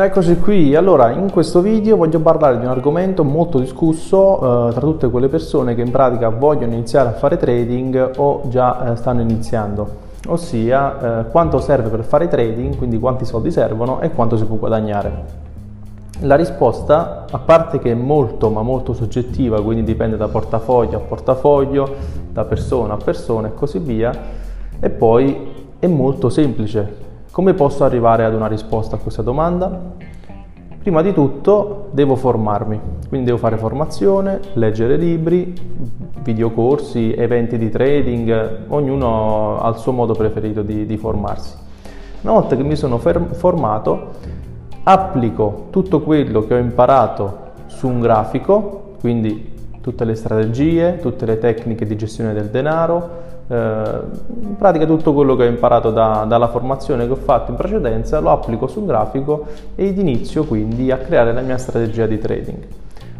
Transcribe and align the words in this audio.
Eccoci 0.00 0.38
qui, 0.38 0.76
allora 0.76 1.10
in 1.10 1.28
questo 1.32 1.60
video 1.60 1.96
voglio 1.96 2.20
parlare 2.20 2.56
di 2.58 2.64
un 2.64 2.70
argomento 2.70 3.24
molto 3.24 3.58
discusso 3.58 4.68
eh, 4.68 4.70
tra 4.70 4.80
tutte 4.80 5.10
quelle 5.10 5.26
persone 5.26 5.74
che 5.74 5.80
in 5.80 5.90
pratica 5.90 6.28
vogliono 6.28 6.72
iniziare 6.74 7.08
a 7.08 7.12
fare 7.12 7.36
trading 7.36 8.12
o 8.16 8.42
già 8.44 8.92
eh, 8.92 8.96
stanno 8.96 9.22
iniziando, 9.22 9.88
ossia 10.28 11.22
eh, 11.22 11.30
quanto 11.30 11.58
serve 11.58 11.88
per 11.88 12.04
fare 12.04 12.28
trading, 12.28 12.76
quindi 12.76 13.00
quanti 13.00 13.24
soldi 13.24 13.50
servono 13.50 14.00
e 14.00 14.12
quanto 14.12 14.36
si 14.36 14.44
può 14.44 14.54
guadagnare. 14.54 15.46
La 16.20 16.36
risposta, 16.36 17.24
a 17.28 17.38
parte 17.38 17.80
che 17.80 17.90
è 17.90 17.94
molto 17.94 18.50
ma 18.50 18.62
molto 18.62 18.92
soggettiva, 18.92 19.60
quindi 19.62 19.82
dipende 19.82 20.16
da 20.16 20.28
portafoglio 20.28 20.98
a 20.98 21.00
portafoglio, 21.00 21.94
da 22.30 22.44
persona 22.44 22.94
a 22.94 22.98
persona 22.98 23.48
e 23.48 23.54
così 23.54 23.80
via, 23.80 24.12
e 24.80 24.90
poi 24.90 25.36
è 25.78 25.86
molto 25.86 26.28
semplice, 26.28 27.06
come 27.30 27.54
posso 27.54 27.84
arrivare 27.84 28.24
ad 28.24 28.34
una 28.34 28.46
risposta 28.46 28.96
a 28.96 28.98
questa 28.98 29.22
domanda? 29.22 29.94
Prima 30.80 31.02
di 31.02 31.12
tutto 31.12 31.88
devo 31.90 32.16
formarmi, 32.16 32.80
quindi 33.08 33.26
devo 33.26 33.38
fare 33.38 33.56
formazione, 33.56 34.40
leggere 34.54 34.96
libri, 34.96 35.52
videocorsi, 36.22 37.12
eventi 37.12 37.58
di 37.58 37.68
trading, 37.68 38.66
ognuno 38.68 39.60
ha 39.60 39.68
il 39.68 39.76
suo 39.76 39.92
modo 39.92 40.14
preferito 40.14 40.62
di, 40.62 40.86
di 40.86 40.96
formarsi. 40.96 41.54
Una 42.22 42.32
volta 42.32 42.56
che 42.56 42.62
mi 42.62 42.74
sono 42.74 42.98
formato, 42.98 44.14
applico 44.84 45.66
tutto 45.70 46.00
quello 46.00 46.46
che 46.46 46.54
ho 46.54 46.58
imparato 46.58 47.50
su 47.66 47.86
un 47.86 48.00
grafico, 48.00 48.94
quindi 49.00 49.56
tutte 49.80 50.04
le 50.04 50.14
strategie, 50.14 50.98
tutte 51.00 51.26
le 51.26 51.38
tecniche 51.38 51.86
di 51.86 51.96
gestione 51.96 52.32
del 52.32 52.48
denaro, 52.48 53.26
in 53.50 54.56
pratica 54.58 54.84
tutto 54.84 55.14
quello 55.14 55.34
che 55.34 55.44
ho 55.44 55.48
imparato 55.48 55.90
da, 55.90 56.26
dalla 56.28 56.48
formazione 56.48 57.06
che 57.06 57.12
ho 57.12 57.16
fatto 57.16 57.50
in 57.50 57.56
precedenza 57.56 58.20
lo 58.20 58.30
applico 58.30 58.66
sul 58.66 58.84
grafico 58.84 59.46
ed 59.74 59.96
inizio 59.98 60.44
quindi 60.44 60.90
a 60.90 60.98
creare 60.98 61.32
la 61.32 61.40
mia 61.40 61.56
strategia 61.56 62.06
di 62.06 62.18
trading. 62.18 62.58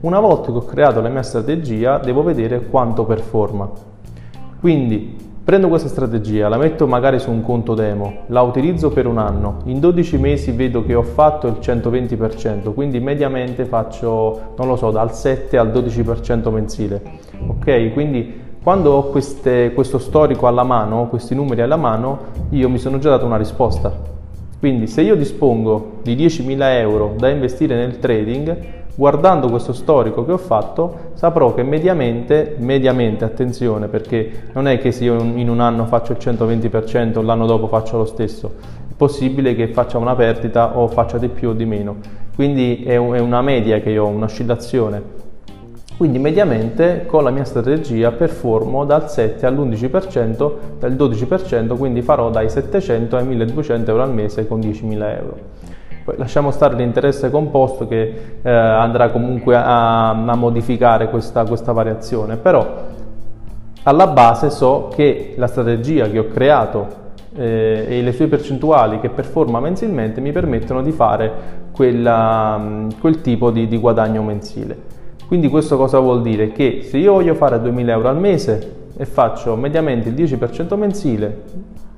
Una 0.00 0.20
volta 0.20 0.50
che 0.50 0.58
ho 0.58 0.64
creato 0.64 1.00
la 1.00 1.08
mia 1.08 1.22
strategia 1.22 1.98
devo 1.98 2.22
vedere 2.22 2.66
quanto 2.66 3.04
performa. 3.04 3.70
Quindi 4.60 5.16
prendo 5.44 5.68
questa 5.68 5.88
strategia, 5.88 6.48
la 6.48 6.56
metto 6.56 6.86
magari 6.86 7.18
su 7.18 7.30
un 7.30 7.42
conto 7.42 7.74
demo, 7.74 8.20
la 8.28 8.40
utilizzo 8.40 8.88
per 8.90 9.06
un 9.06 9.18
anno, 9.18 9.58
in 9.64 9.78
12 9.78 10.16
mesi 10.16 10.52
vedo 10.52 10.84
che 10.84 10.94
ho 10.94 11.02
fatto 11.02 11.46
il 11.48 11.56
120%, 11.60 12.72
quindi 12.72 12.98
mediamente 12.98 13.66
faccio, 13.66 14.54
non 14.56 14.68
lo 14.68 14.76
so, 14.76 14.90
dal 14.90 15.14
7 15.14 15.58
al 15.58 15.68
12% 15.68 16.50
mensile. 16.50 17.02
Ok? 17.46 17.92
Quindi 17.92 18.43
quando 18.64 18.92
ho 18.92 19.02
queste, 19.10 19.72
questo 19.74 19.98
storico 19.98 20.46
alla 20.46 20.62
mano, 20.62 21.06
questi 21.08 21.34
numeri 21.34 21.60
alla 21.60 21.76
mano, 21.76 22.18
io 22.48 22.70
mi 22.70 22.78
sono 22.78 22.98
già 22.98 23.10
dato 23.10 23.26
una 23.26 23.36
risposta. 23.36 23.94
Quindi 24.58 24.86
se 24.86 25.02
io 25.02 25.16
dispongo 25.16 25.98
di 26.02 26.16
10.000 26.16 26.78
euro 26.78 27.12
da 27.18 27.28
investire 27.28 27.76
nel 27.76 27.98
trading, 27.98 28.56
guardando 28.94 29.50
questo 29.50 29.74
storico 29.74 30.24
che 30.24 30.32
ho 30.32 30.38
fatto, 30.38 31.10
saprò 31.12 31.52
che 31.52 31.62
mediamente, 31.62 32.56
mediamente, 32.58 33.24
attenzione, 33.26 33.88
perché 33.88 34.44
non 34.54 34.66
è 34.66 34.78
che 34.78 34.92
se 34.92 35.04
io 35.04 35.20
in 35.20 35.50
un 35.50 35.60
anno 35.60 35.84
faccio 35.84 36.12
il 36.12 36.18
120%, 36.18 37.22
l'anno 37.22 37.44
dopo 37.44 37.66
faccio 37.66 37.98
lo 37.98 38.06
stesso, 38.06 38.50
è 38.90 38.94
possibile 38.96 39.54
che 39.54 39.68
faccia 39.68 39.98
una 39.98 40.14
perdita 40.14 40.78
o 40.78 40.88
faccia 40.88 41.18
di 41.18 41.28
più 41.28 41.50
o 41.50 41.52
di 41.52 41.66
meno. 41.66 41.96
Quindi 42.34 42.82
è 42.82 42.96
una 42.96 43.42
media 43.42 43.78
che 43.80 43.90
io 43.90 44.04
ho, 44.04 44.08
un'oscillazione 44.08 45.23
quindi 45.96 46.18
mediamente 46.18 47.06
con 47.06 47.22
la 47.22 47.30
mia 47.30 47.44
strategia 47.44 48.10
performo 48.10 48.84
dal 48.84 49.08
7 49.08 49.46
all'11%, 49.46 50.52
dal 50.78 50.92
12%, 50.92 51.76
quindi 51.76 52.02
farò 52.02 52.30
dai 52.30 52.50
700 52.50 53.16
ai 53.16 53.24
1200 53.26 53.90
euro 53.90 54.02
al 54.02 54.12
mese 54.12 54.48
con 54.48 54.58
10.000 54.58 55.16
euro. 55.16 55.38
Poi 56.04 56.16
lasciamo 56.18 56.50
stare 56.50 56.74
l'interesse 56.74 57.30
composto 57.30 57.86
che 57.86 58.38
eh, 58.42 58.50
andrà 58.50 59.10
comunque 59.10 59.56
a, 59.56 60.10
a 60.10 60.34
modificare 60.34 61.08
questa, 61.08 61.44
questa 61.44 61.72
variazione, 61.72 62.36
però 62.36 62.82
alla 63.84 64.06
base 64.08 64.50
so 64.50 64.88
che 64.94 65.34
la 65.36 65.46
strategia 65.46 66.08
che 66.10 66.18
ho 66.18 66.26
creato 66.26 67.02
eh, 67.36 67.86
e 67.88 68.02
le 68.02 68.12
sue 68.12 68.26
percentuali 68.26 68.98
che 68.98 69.10
performa 69.10 69.60
mensilmente 69.60 70.20
mi 70.20 70.32
permettono 70.32 70.82
di 70.82 70.90
fare 70.90 71.32
quella, 71.72 72.88
quel 73.00 73.20
tipo 73.20 73.50
di, 73.50 73.68
di 73.68 73.78
guadagno 73.78 74.22
mensile. 74.22 74.93
Quindi 75.26 75.48
questo 75.48 75.76
cosa 75.76 75.98
vuol 75.98 76.22
dire? 76.22 76.52
Che 76.52 76.82
se 76.88 76.98
io 76.98 77.12
voglio 77.12 77.34
fare 77.34 77.60
2000 77.60 77.92
euro 77.92 78.08
al 78.08 78.18
mese 78.18 78.82
e 78.96 79.06
faccio 79.06 79.56
mediamente 79.56 80.08
il 80.10 80.14
10% 80.14 80.76
mensile, 80.76 81.42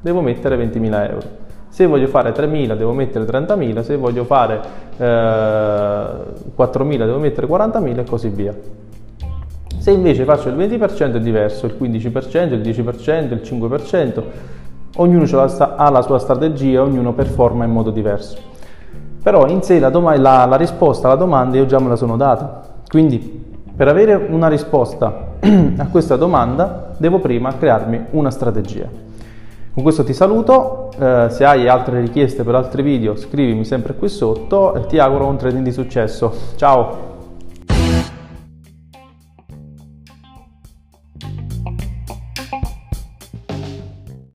devo 0.00 0.20
mettere 0.20 0.56
20.000 0.56 1.10
euro. 1.10 1.44
Se 1.68 1.84
voglio 1.86 2.06
fare 2.06 2.32
3.000 2.32 2.76
devo 2.76 2.92
mettere 2.92 3.24
30.000, 3.24 3.82
se 3.82 3.96
voglio 3.96 4.24
fare 4.24 4.60
eh, 4.96 5.04
4.000 5.04 6.96
devo 6.96 7.18
mettere 7.18 7.46
40.000 7.46 7.98
e 7.98 8.04
così 8.04 8.28
via. 8.28 8.54
Se 9.78 9.90
invece 9.90 10.24
faccio 10.24 10.48
il 10.48 10.56
20% 10.56 11.16
è 11.16 11.20
diverso, 11.20 11.66
il 11.66 11.76
15%, 11.78 12.52
il 12.52 12.60
10%, 12.60 13.32
il 13.32 13.40
5%, 13.44 14.22
ognuno 14.96 15.42
ha 15.42 15.90
la 15.90 16.02
sua 16.02 16.18
strategia, 16.18 16.82
ognuno 16.82 17.12
performa 17.12 17.64
in 17.64 17.72
modo 17.72 17.90
diverso. 17.90 18.38
Però 19.22 19.46
in 19.48 19.60
sé 19.62 19.80
la, 19.80 19.90
la, 19.90 20.46
la 20.46 20.56
risposta 20.56 21.08
alla 21.08 21.16
domanda 21.16 21.56
io 21.56 21.66
già 21.66 21.80
me 21.80 21.88
la 21.88 21.96
sono 21.96 22.16
data 22.16 22.74
quindi 22.96 23.44
per 23.76 23.88
avere 23.88 24.14
una 24.14 24.48
risposta 24.48 25.34
a 25.76 25.86
questa 25.88 26.16
domanda 26.16 26.92
devo 26.96 27.18
prima 27.18 27.54
crearmi 27.54 28.06
una 28.12 28.30
strategia. 28.30 28.88
Con 29.74 29.82
questo 29.82 30.02
ti 30.02 30.14
saluto, 30.14 30.88
eh, 30.98 31.26
se 31.28 31.44
hai 31.44 31.68
altre 31.68 32.00
richieste 32.00 32.42
per 32.42 32.54
altri 32.54 32.80
video 32.80 33.14
scrivimi 33.14 33.66
sempre 33.66 33.92
qui 33.96 34.08
sotto 34.08 34.74
e 34.76 34.86
ti 34.86 34.98
auguro 34.98 35.26
un 35.26 35.36
trading 35.36 35.62
di 35.62 35.72
successo. 35.72 36.32
Ciao! 36.56 37.15